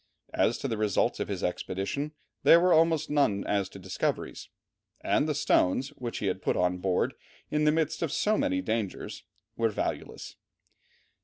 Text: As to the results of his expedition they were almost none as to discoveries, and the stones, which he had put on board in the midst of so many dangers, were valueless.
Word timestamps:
As 0.33 0.57
to 0.57 0.67
the 0.67 0.77
results 0.79 1.19
of 1.19 1.27
his 1.27 1.43
expedition 1.43 2.13
they 2.41 2.57
were 2.57 2.73
almost 2.73 3.07
none 3.11 3.45
as 3.45 3.69
to 3.69 3.77
discoveries, 3.77 4.49
and 5.01 5.29
the 5.29 5.35
stones, 5.35 5.89
which 5.89 6.17
he 6.17 6.25
had 6.25 6.41
put 6.41 6.57
on 6.57 6.79
board 6.79 7.13
in 7.51 7.65
the 7.65 7.71
midst 7.71 8.01
of 8.01 8.11
so 8.11 8.35
many 8.35 8.61
dangers, 8.63 9.25
were 9.57 9.69
valueless. 9.69 10.37